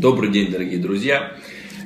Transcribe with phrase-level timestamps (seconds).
[0.00, 1.36] Добрый день, дорогие друзья!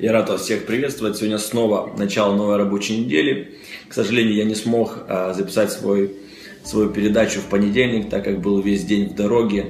[0.00, 1.16] Я рад вас всех приветствовать.
[1.16, 3.54] Сегодня снова начало новой рабочей недели.
[3.88, 6.16] К сожалению, я не смог а, записать свой,
[6.64, 9.66] свою передачу в понедельник, так как был весь день в дороге.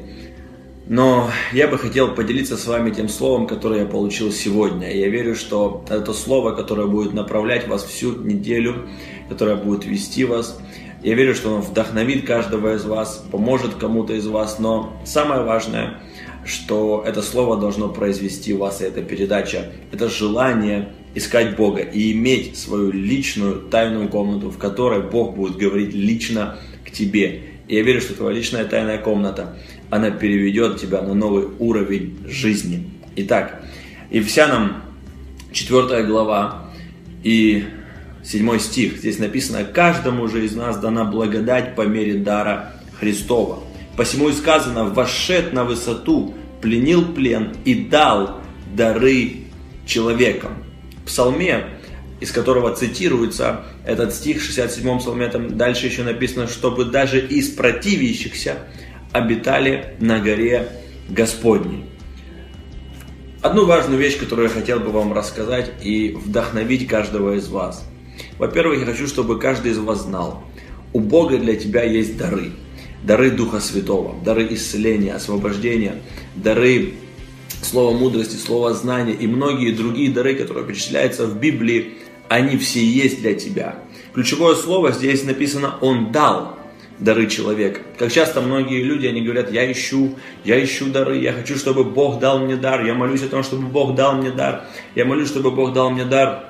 [0.87, 4.91] Но я бы хотел поделиться с вами тем словом, которое я получил сегодня.
[4.91, 8.88] Я верю, что это слово, которое будет направлять вас всю неделю,
[9.29, 10.59] которое будет вести вас.
[11.02, 14.59] Я верю, что оно вдохновит каждого из вас, поможет кому-то из вас.
[14.59, 16.01] Но самое важное–
[16.50, 22.12] что это слово должно произвести у вас, и эта передача, это желание искать Бога и
[22.12, 27.42] иметь свою личную тайную комнату, в которой Бог будет говорить лично к тебе.
[27.68, 29.56] И я верю, что твоя личная тайная комната,
[29.90, 32.90] она переведет тебя на новый уровень жизни.
[33.16, 33.62] Итак,
[34.10, 34.82] Ефесянам
[35.52, 36.70] 4 глава
[37.23, 37.64] и
[38.24, 38.98] 7 стих.
[38.98, 43.60] Здесь написано, каждому же из нас дана благодать по мере дара Христова.
[43.96, 48.41] Посему и сказано, вошед на высоту, пленил плен и дал
[48.75, 49.45] дары
[49.87, 50.65] человекам.
[51.03, 51.65] В псалме,
[52.21, 57.51] из которого цитируется этот стих, в 67-м псалме, там дальше еще написано, чтобы даже из
[57.51, 58.57] противящихся
[59.13, 60.69] обитали на горе
[61.09, 61.85] Господней.
[63.43, 67.87] Одну важную вещь, которую я хотел бы вам рассказать и вдохновить каждого из вас.
[68.38, 70.44] Во-первых, я хочу, чтобы каждый из вас знал,
[70.93, 72.53] у Бога для тебя есть дары–
[73.03, 76.03] дары Духа Святого, дары исцеления, освобождения,
[76.37, 76.94] дары
[77.62, 81.94] слова мудрости, слова знания и многие другие дары, которые перечисляются в Библии,
[82.28, 83.76] они все есть для тебя.
[84.15, 86.56] Ключевое слово здесь написано «Он дал»
[86.98, 87.81] дары человека.
[87.98, 92.20] Как часто многие люди, они говорят, я ищу, я ищу дары, я хочу, чтобы Бог
[92.20, 94.64] дал мне дар, я молюсь о том, чтобы Бог дал мне дар,
[94.94, 96.50] я молюсь, чтобы Бог дал мне дар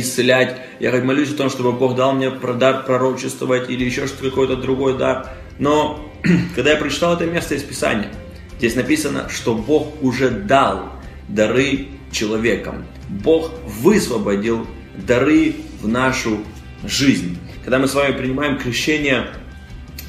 [0.00, 4.56] исцелять, я молюсь о том, чтобы Бог дал мне дар пророчествовать или еще что-то какой-то
[4.56, 5.30] другой дар.
[5.58, 6.12] Но
[6.54, 8.10] когда я прочитал это место из Писания,
[8.58, 10.92] здесь написано, что Бог уже дал
[11.28, 12.84] дары человекам.
[13.08, 16.40] Бог высвободил дары в нашу
[16.84, 17.38] жизнь.
[17.62, 19.28] Когда мы с вами принимаем крещение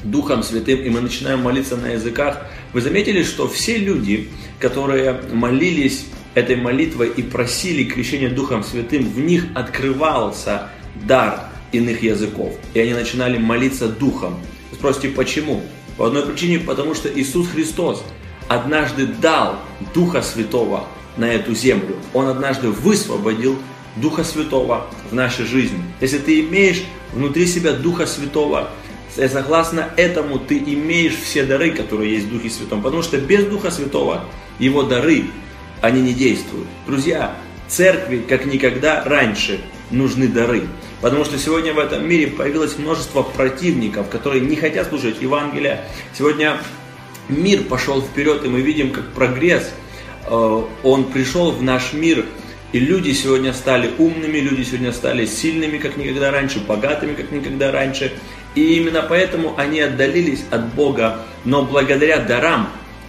[0.04, 4.28] Духом Святым, и мы начинаем молиться на языках, вы заметили, что все люди,
[4.60, 6.06] которые молились
[6.38, 12.54] этой молитвой и просили крещения Духом Святым, в них открывался дар иных языков.
[12.74, 14.38] И они начинали молиться Духом.
[14.72, 15.62] Спросите, почему?
[15.96, 18.04] По одной причине, потому что Иисус Христос
[18.48, 19.58] однажды дал
[19.94, 21.96] Духа Святого на эту землю.
[22.14, 23.58] Он однажды высвободил
[23.96, 25.82] Духа Святого в нашей жизни.
[26.00, 28.70] Если ты имеешь внутри себя Духа Святого,
[29.16, 32.80] согласно этому ты имеешь все дары, которые есть в Духе Святом.
[32.80, 34.24] Потому что без Духа Святого
[34.60, 35.24] его дары,
[35.80, 36.66] они не действуют.
[36.86, 37.34] Друзья,
[37.68, 40.62] церкви, как никогда раньше, нужны дары.
[41.00, 45.84] Потому что сегодня в этом мире появилось множество противников, которые не хотят слушать Евангелия.
[46.16, 46.58] Сегодня
[47.28, 49.70] мир пошел вперед, и мы видим, как прогресс,
[50.26, 52.24] э, он пришел в наш мир,
[52.72, 57.70] и люди сегодня стали умными, люди сегодня стали сильными, как никогда раньше, богатыми, как никогда
[57.70, 58.12] раньше.
[58.54, 62.68] И именно поэтому они отдалились от Бога, но благодаря дарам,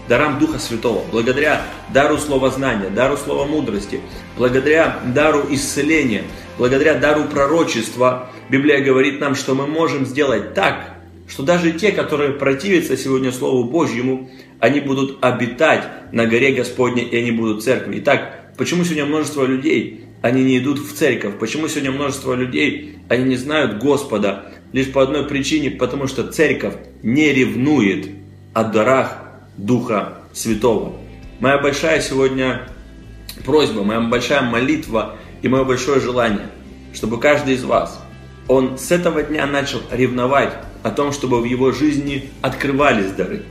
[0.09, 1.61] дарам Духа Святого, благодаря
[1.93, 4.01] дару слова знания, дару слова мудрости,
[4.35, 6.23] благодаря дару исцеления,
[6.57, 10.97] благодаря дару пророчества, Библия говорит нам, что мы можем сделать так,
[11.27, 17.15] что даже те, которые противятся сегодня Слову Божьему, они будут обитать на горе Господней, и
[17.15, 17.99] они будут церкви.
[17.99, 21.37] Итак, почему сегодня множество людей, они не идут в церковь?
[21.39, 24.53] Почему сегодня множество людей, они не знают Господа?
[24.73, 28.09] Лишь по одной причине, потому что церковь не ревнует
[28.53, 29.28] о дарах
[29.59, 30.93] Духа Святого.
[31.41, 32.61] Моя большая сегодня
[33.43, 36.47] просьба, моя большая молитва и мое большое желание,
[36.93, 38.01] чтобы каждый из вас,
[38.47, 43.43] он с этого дня начал ревновать о том, чтобы в его жизни открывались дары.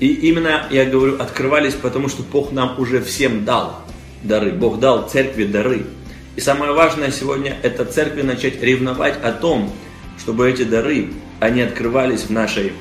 [0.00, 3.82] И именно я говорю открывались, потому что Бог нам уже всем дал
[4.24, 4.50] дары.
[4.50, 5.86] Бог дал церкви дары.
[6.34, 9.70] И самое важное сегодня это церкви начать ревновать о том,
[10.18, 12.72] чтобы эти дары, они открывались в нашей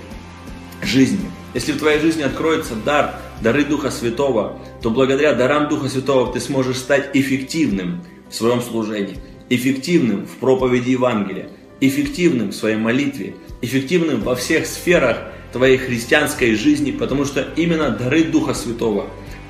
[0.81, 1.29] жизни.
[1.53, 6.39] Если в твоей жизни откроется дар, дары Духа Святого, то благодаря дарам Духа Святого ты
[6.39, 9.17] сможешь стать эффективным в своем служении,
[9.49, 11.49] эффективным в проповеди Евангелия,
[11.81, 15.17] эффективным в своей молитве, эффективным во всех сферах
[15.51, 19.07] твоей христианской жизни, потому что именно дары Духа Святого,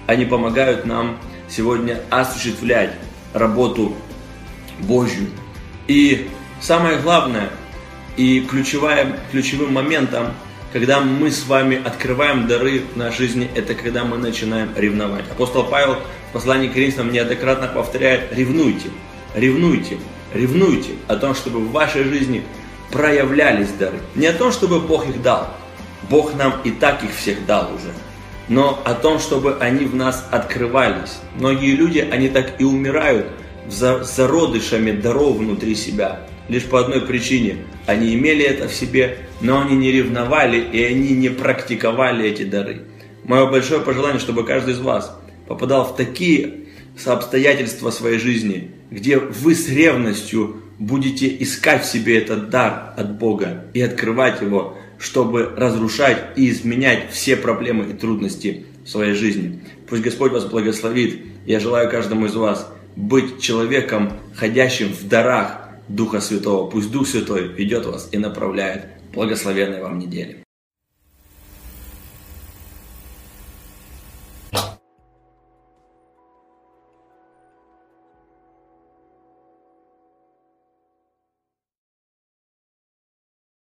[0.08, 2.94] они помогают нам сегодня осуществлять
[3.34, 3.94] работу
[4.80, 5.28] Божью.
[5.88, 6.28] И
[6.60, 7.50] самое главное
[8.18, 10.28] и ключевым, ключевым моментом
[10.74, 15.26] когда мы с вами открываем дары нашей жизни, это когда мы начинаем ревновать.
[15.30, 15.98] Апостол Павел
[16.30, 18.90] в послании к Коринфянам неоднократно повторяет, ревнуйте,
[19.36, 19.98] ревнуйте,
[20.34, 22.44] ревнуйте о том, чтобы в вашей жизни
[22.92, 24.00] проявлялись дары.
[24.16, 25.50] Не о том, чтобы Бог их дал.
[26.10, 27.92] Бог нам и так их всех дал уже.
[28.52, 31.20] но о том, чтобы они в нас открывались.
[31.38, 33.28] Многие люди, они так и умирают
[33.70, 36.28] за зародышами даров внутри себя.
[36.52, 37.60] Лишь по одной причине.
[37.86, 42.82] Они имели это в себе, но они не ревновали и они не практиковали эти дары.
[43.24, 45.18] Мое большое пожелание, чтобы каждый из вас
[45.48, 46.66] попадал в такие
[47.06, 53.68] обстоятельства своей жизни, где вы с ревностью будете искать в себе этот дар от Бога
[53.74, 59.62] и открывать его, чтобы разрушать и изменять все проблемы и трудности в своей жизни.
[59.88, 61.22] Пусть Господь вас благословит.
[61.46, 65.61] Я желаю каждому из вас быть человеком, ходящим в дарах
[65.96, 66.70] Духа Святого.
[66.70, 68.86] Пусть Дух Святой ведет вас и направляет.
[69.14, 70.44] Благословенной вам недели.